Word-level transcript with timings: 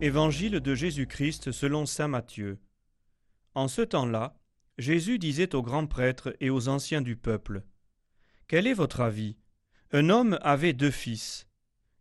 Évangile 0.00 0.60
de 0.60 0.74
Jésus-Christ 0.74 1.52
selon 1.52 1.86
saint 1.86 2.08
Matthieu. 2.08 2.58
En 3.54 3.68
ce 3.68 3.80
temps-là, 3.80 4.36
Jésus 4.76 5.18
disait 5.18 5.54
aux 5.54 5.62
grands 5.62 5.86
prêtres 5.86 6.36
et 6.40 6.50
aux 6.50 6.68
anciens 6.68 7.00
du 7.00 7.16
peuple 7.16 7.62
Quel 8.48 8.66
est 8.66 8.74
votre 8.74 9.00
avis? 9.00 9.36
Un 9.92 10.10
homme 10.10 10.38
avait 10.42 10.72
deux 10.72 10.90
fils. 10.90 11.46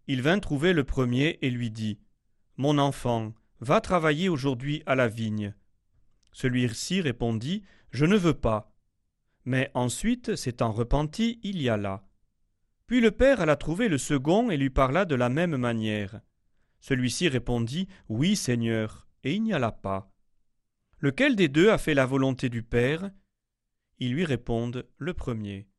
Il 0.08 0.22
vint 0.22 0.40
trouver 0.40 0.74
le 0.74 0.84
premier 0.84 1.38
et 1.42 1.50
lui 1.50 1.70
dit 1.70 2.00
Mon 2.58 2.78
enfant, 2.78 3.34
va 3.62 3.80
travailler 3.80 4.28
aujourd'hui 4.28 4.84
à 4.86 4.96
la 4.96 5.08
vigne. 5.08 5.54
Celui-ci 6.34 7.00
répondit 7.00 7.64
Je 7.92 8.06
ne 8.06 8.18
veux 8.18 8.34
pas. 8.34 8.76
Mais 9.46 9.72
ensuite, 9.74 10.36
s'étant 10.36 10.72
repenti, 10.72 11.40
il 11.44 11.62
y 11.62 11.70
alla. 11.70 12.04
Puis 12.88 13.00
le 13.00 13.12
père 13.12 13.40
alla 13.40 13.56
trouver 13.56 13.88
le 13.88 13.98
second 13.98 14.50
et 14.50 14.58
lui 14.58 14.70
parla 14.70 15.06
de 15.06 15.16
la 15.16 15.30
même 15.30 15.56
manière. 15.56 16.20
Celui-ci 16.84 17.30
répondit 17.30 17.88
Oui, 18.10 18.36
Seigneur, 18.36 19.08
et 19.24 19.34
il 19.34 19.42
n'y 19.42 19.54
alla 19.54 19.72
pas. 19.72 20.12
Lequel 21.00 21.38
des 21.38 21.48
deux 21.48 21.70
a 21.70 21.78
fait 21.78 21.94
la 21.94 22.06
volonté 22.06 22.50
du 22.50 22.62
Père? 22.62 23.10
Ils 24.00 24.12
lui 24.12 24.26
répondent 24.26 24.86
Le 24.98 25.14
premier. 25.14 25.70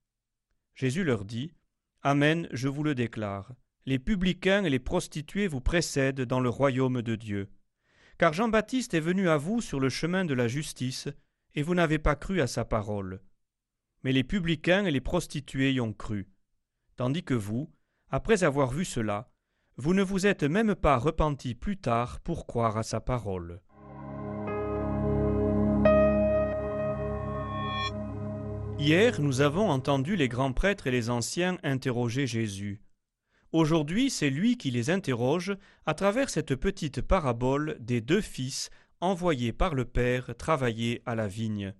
Jésus 0.75 1.05
leur 1.05 1.27
dit 1.27 1.53
Amen, 2.01 2.49
je 2.53 2.69
vous 2.69 2.83
le 2.83 2.95
déclare. 2.95 3.53
Les 3.85 3.99
publicains 3.99 4.65
et 4.65 4.71
les 4.71 4.79
prostituées 4.79 5.47
vous 5.47 5.61
précèdent 5.61 6.23
dans 6.23 6.41
le 6.41 6.49
royaume 6.49 7.03
de 7.03 7.17
Dieu. 7.17 7.51
Car 8.17 8.33
Jean-Baptiste 8.33 8.95
est 8.95 9.01
venu 9.01 9.29
à 9.29 9.37
vous 9.37 9.61
sur 9.61 9.81
le 9.81 9.91
chemin 9.91 10.25
de 10.25 10.33
la 10.33 10.49
justice, 10.49 11.09
et 11.55 11.63
vous 11.63 11.75
n'avez 11.75 11.99
pas 11.99 12.17
cru 12.17 12.41
à 12.41 12.47
sa 12.47 12.65
parole. 12.65 13.21
Mais 14.05 14.13
les 14.13 14.25
publicains 14.25 14.87
et 14.87 14.91
les 14.91 15.03
prostituées 15.03 15.73
y 15.75 15.83
ont 15.83 15.93
cru. 15.93 16.31
Tandis 16.97 17.25
que 17.25 17.35
vous, 17.35 17.71
après 18.09 18.43
avoir 18.43 18.71
vu 18.71 18.87
cela, 18.87 19.34
vous 19.77 19.93
ne 19.93 20.03
vous 20.03 20.27
êtes 20.27 20.45
même 20.45 20.75
pas 20.75 20.97
repenti 20.97 21.55
plus 21.55 21.77
tard 21.77 22.21
pour 22.21 22.47
croire 22.47 22.77
à 22.77 22.83
sa 22.83 23.01
parole. 23.01 23.61
Hier, 28.79 29.21
nous 29.21 29.41
avons 29.41 29.71
entendu 29.71 30.15
les 30.15 30.29
grands 30.29 30.53
prêtres 30.53 30.87
et 30.87 30.91
les 30.91 31.11
anciens 31.11 31.59
interroger 31.63 32.27
Jésus. 32.27 32.83
Aujourd'hui, 33.51 34.11
c'est 34.11 34.31
lui 34.31 34.57
qui 34.57 34.71
les 34.71 34.91
interroge 34.91 35.57
à 35.87 35.95
travers 35.95 36.29
cette 36.29 36.55
petite 36.55 37.01
parabole 37.01 37.77
des 37.81 38.01
deux 38.01 38.21
fils 38.21 38.71
envoyés 39.01 39.53
par 39.53 39.75
le 39.75 39.85
Père 39.85 40.35
travailler 40.37 41.03
à 41.07 41.15
la 41.15 41.29
vigne. 41.29 41.75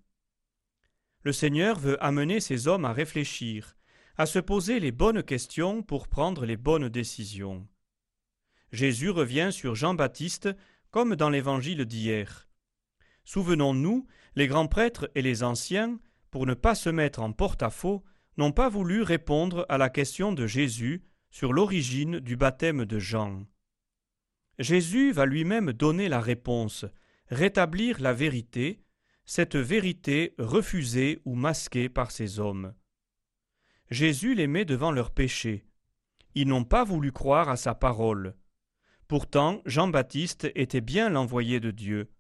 Le 1.23 1.33
Seigneur 1.33 1.79
veut 1.79 2.03
amener 2.03 2.41
ces 2.41 2.69
hommes 2.69 2.85
à 2.85 2.93
réfléchir, 2.93 3.77
à 4.17 4.27
se 4.27 4.39
poser 4.39 4.79
les 4.79 4.93
bonnes 4.93 5.23
questions 5.23 5.83
pour 5.83 6.09
prendre 6.09 6.45
les 6.45 6.57
bonnes 6.57 6.89
décisions. 6.89 7.67
Jésus 8.75 9.11
revient 9.11 9.51
sur 9.53 9.77
Jean-Baptiste 9.77 10.49
comme 10.91 11.15
dans 11.15 11.31
l'évangile 11.31 11.85
d'hier. 11.85 12.49
Souvenons-nous, 13.25 14.09
les 14.35 14.49
grands 14.49 14.67
prêtres 14.67 15.09
et 15.15 15.23
les 15.23 15.45
anciens, 15.45 16.01
pour 16.33 16.45
ne 16.45 16.55
pas 16.55 16.75
se 16.75 16.91
mettre 16.91 17.23
en 17.23 17.33
porte-à-faux, 17.33 18.03
n'ont 18.37 18.51
pas 18.51 18.69
voulu 18.69 19.03
répondre 19.03 19.65
à 19.69 19.79
la 19.79 19.91
question 19.91 20.33
de 20.33 20.49
Jésus 20.49 21.05
sur 21.31 21.53
l'origine 21.53 22.19
du 22.19 22.37
baptême 22.37 22.85
de 22.85 22.99
Jean. 22.99 23.47
Jésus 24.59 25.13
va 25.13 25.25
lui-même 25.25 25.73
donner 25.73 26.09
la 26.09 26.21
réponse, 26.21 26.85
rétablir 27.29 28.01
la 28.01 28.13
vérité, 28.13 28.83
cette 29.25 29.57
vérité 29.57 30.35
refusée 30.37 31.21
ou 31.25 31.37
masquée 31.37 31.89
par 31.89 32.11
ces 32.11 32.41
hommes. 32.41 32.75
Jésus 33.89 34.35
les 34.35 34.49
met 34.49 34.65
devant 34.65 34.91
leurs 34.91 35.13
péchés. 35.13 35.65
Ils 36.35 36.49
n'ont 36.49 36.65
pas 36.65 36.83
voulu 36.83 37.13
croire 37.13 37.49
à 37.49 37.57
sa 37.57 37.77
parole. 37.77 38.35
Pourtant, 39.09 39.61
Jean-Baptiste 39.67 40.51
était 40.55 40.81
bien 40.81 41.11
l'envoyé 41.11 41.61
de 41.61 41.71
Dieu. 41.71 42.11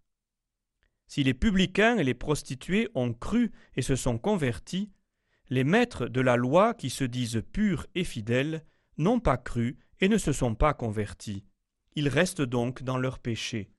Si 1.06 1.22
les 1.22 1.34
publicains 1.34 1.96
et 1.96 2.04
les 2.04 2.14
prostituées 2.14 2.88
ont 2.94 3.12
cru 3.12 3.52
et 3.76 3.82
se 3.82 3.96
sont 3.96 4.18
convertis, 4.18 4.90
les 5.50 5.64
maîtres 5.64 6.08
de 6.08 6.20
la 6.20 6.36
loi 6.36 6.74
qui 6.74 6.90
se 6.90 7.04
disent 7.04 7.42
purs 7.52 7.86
et 7.94 8.04
fidèles 8.04 8.64
n'ont 8.98 9.20
pas 9.20 9.36
cru 9.36 9.78
et 10.00 10.08
ne 10.08 10.18
se 10.18 10.32
sont 10.32 10.54
pas 10.54 10.74
convertis. 10.74 11.44
Ils 11.94 12.08
restent 12.08 12.42
donc 12.42 12.82
dans 12.82 12.98
leur 12.98 13.18
péché. 13.18 13.70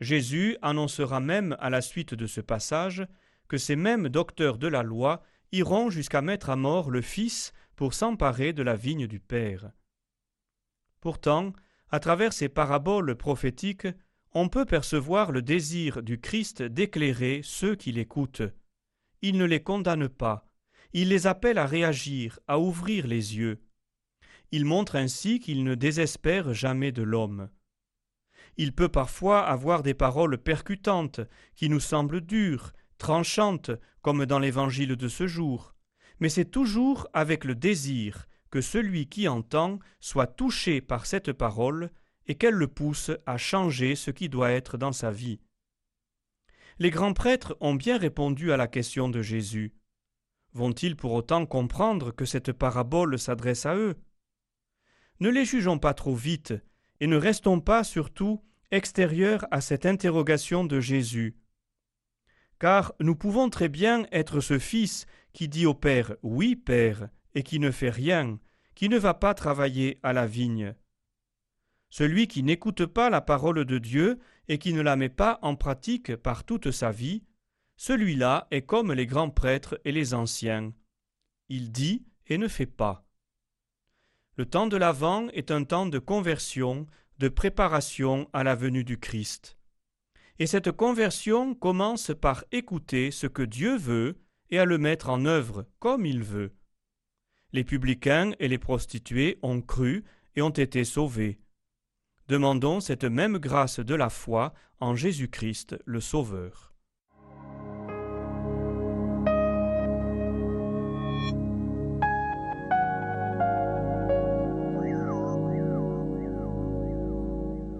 Jésus 0.00 0.56
annoncera 0.60 1.20
même 1.20 1.56
à 1.60 1.70
la 1.70 1.80
suite 1.80 2.14
de 2.14 2.26
ce 2.26 2.40
passage 2.40 3.06
que 3.48 3.58
ces 3.58 3.76
mêmes 3.76 4.08
docteurs 4.08 4.58
de 4.58 4.68
la 4.68 4.82
loi 4.82 5.22
iront 5.52 5.90
jusqu'à 5.90 6.20
mettre 6.20 6.50
à 6.50 6.56
mort 6.56 6.90
le 6.90 7.00
Fils 7.00 7.52
pour 7.76 7.94
s'emparer 7.94 8.52
de 8.52 8.62
la 8.62 8.76
vigne 8.76 9.06
du 9.06 9.20
Père. 9.20 9.70
Pourtant, 11.00 11.52
à 11.94 12.00
travers 12.00 12.32
ces 12.32 12.48
paraboles 12.48 13.14
prophétiques, 13.14 13.86
on 14.32 14.48
peut 14.48 14.64
percevoir 14.64 15.30
le 15.30 15.42
désir 15.42 16.02
du 16.02 16.20
Christ 16.20 16.60
d'éclairer 16.60 17.40
ceux 17.44 17.76
qui 17.76 17.92
l'écoutent. 17.92 18.42
Il 19.22 19.38
ne 19.38 19.44
les 19.44 19.62
condamne 19.62 20.08
pas, 20.08 20.44
il 20.92 21.10
les 21.10 21.28
appelle 21.28 21.56
à 21.56 21.66
réagir, 21.66 22.40
à 22.48 22.58
ouvrir 22.58 23.06
les 23.06 23.36
yeux. 23.36 23.62
Il 24.50 24.64
montre 24.64 24.96
ainsi 24.96 25.38
qu'il 25.38 25.62
ne 25.62 25.76
désespère 25.76 26.52
jamais 26.52 26.90
de 26.90 27.04
l'homme. 27.04 27.48
Il 28.56 28.72
peut 28.72 28.88
parfois 28.88 29.46
avoir 29.46 29.84
des 29.84 29.94
paroles 29.94 30.38
percutantes, 30.38 31.20
qui 31.54 31.68
nous 31.68 31.78
semblent 31.78 32.22
dures, 32.22 32.72
tranchantes, 32.98 33.70
comme 34.02 34.26
dans 34.26 34.40
l'évangile 34.40 34.96
de 34.96 35.06
ce 35.06 35.28
jour, 35.28 35.76
mais 36.18 36.28
c'est 36.28 36.50
toujours 36.50 37.06
avec 37.12 37.44
le 37.44 37.54
désir 37.54 38.26
que 38.54 38.60
celui 38.60 39.08
qui 39.08 39.26
entend 39.26 39.80
soit 39.98 40.28
touché 40.28 40.80
par 40.80 41.06
cette 41.06 41.32
parole 41.32 41.90
et 42.28 42.36
qu'elle 42.36 42.54
le 42.54 42.68
pousse 42.68 43.10
à 43.26 43.36
changer 43.36 43.96
ce 43.96 44.12
qui 44.12 44.28
doit 44.28 44.52
être 44.52 44.78
dans 44.78 44.92
sa 44.92 45.10
vie. 45.10 45.40
Les 46.78 46.90
grands 46.90 47.14
prêtres 47.14 47.56
ont 47.58 47.74
bien 47.74 47.98
répondu 47.98 48.52
à 48.52 48.56
la 48.56 48.68
question 48.68 49.08
de 49.08 49.22
Jésus. 49.22 49.74
Vont-ils 50.52 50.94
pour 50.94 51.14
autant 51.14 51.46
comprendre 51.46 52.12
que 52.12 52.24
cette 52.24 52.52
parabole 52.52 53.18
s'adresse 53.18 53.66
à 53.66 53.74
eux? 53.74 53.96
Ne 55.18 55.30
les 55.30 55.44
jugeons 55.44 55.80
pas 55.80 55.92
trop 55.92 56.14
vite, 56.14 56.54
et 57.00 57.08
ne 57.08 57.16
restons 57.16 57.58
pas 57.58 57.82
surtout 57.82 58.40
extérieurs 58.70 59.48
à 59.50 59.60
cette 59.62 59.84
interrogation 59.84 60.64
de 60.64 60.78
Jésus. 60.78 61.36
Car 62.60 62.94
nous 63.00 63.16
pouvons 63.16 63.50
très 63.50 63.68
bien 63.68 64.06
être 64.12 64.38
ce 64.38 64.60
fils 64.60 65.06
qui 65.32 65.48
dit 65.48 65.66
au 65.66 65.74
Père 65.74 66.14
Oui, 66.22 66.54
Père, 66.54 67.08
et 67.34 67.42
qui 67.42 67.58
ne 67.58 67.70
fait 67.70 67.90
rien, 67.90 68.38
qui 68.74 68.88
ne 68.88 68.98
va 68.98 69.14
pas 69.14 69.34
travailler 69.34 69.98
à 70.02 70.12
la 70.12 70.26
vigne. 70.26 70.74
Celui 71.90 72.26
qui 72.26 72.42
n'écoute 72.42 72.86
pas 72.86 73.10
la 73.10 73.20
parole 73.20 73.64
de 73.64 73.78
Dieu 73.78 74.18
et 74.48 74.58
qui 74.58 74.72
ne 74.72 74.80
la 74.80 74.96
met 74.96 75.08
pas 75.08 75.38
en 75.42 75.54
pratique 75.54 76.16
par 76.16 76.44
toute 76.44 76.70
sa 76.70 76.90
vie, 76.90 77.22
celui-là 77.76 78.48
est 78.50 78.62
comme 78.62 78.92
les 78.92 79.06
grands 79.06 79.30
prêtres 79.30 79.80
et 79.84 79.92
les 79.92 80.14
anciens. 80.14 80.72
Il 81.48 81.70
dit 81.72 82.04
et 82.26 82.38
ne 82.38 82.48
fait 82.48 82.66
pas. 82.66 83.06
Le 84.36 84.46
temps 84.46 84.66
de 84.66 84.76
l'Avent 84.76 85.28
est 85.28 85.50
un 85.50 85.62
temps 85.62 85.86
de 85.86 85.98
conversion, 85.98 86.86
de 87.18 87.28
préparation 87.28 88.28
à 88.32 88.42
la 88.42 88.56
venue 88.56 88.82
du 88.82 88.98
Christ. 88.98 89.56
Et 90.40 90.46
cette 90.48 90.72
conversion 90.72 91.54
commence 91.54 92.10
par 92.20 92.44
écouter 92.50 93.12
ce 93.12 93.28
que 93.28 93.42
Dieu 93.42 93.76
veut 93.76 94.18
et 94.50 94.58
à 94.58 94.64
le 94.64 94.78
mettre 94.78 95.10
en 95.10 95.24
œuvre 95.24 95.66
comme 95.78 96.06
il 96.06 96.24
veut. 96.24 96.52
Les 97.54 97.62
publicains 97.62 98.32
et 98.40 98.48
les 98.48 98.58
prostituées 98.58 99.38
ont 99.42 99.60
cru 99.60 100.02
et 100.34 100.42
ont 100.42 100.50
été 100.50 100.82
sauvés. 100.82 101.38
Demandons 102.26 102.80
cette 102.80 103.04
même 103.04 103.38
grâce 103.38 103.78
de 103.78 103.94
la 103.94 104.10
foi 104.10 104.54
en 104.80 104.96
Jésus-Christ 104.96 105.76
le 105.84 106.00
Sauveur. 106.00 106.73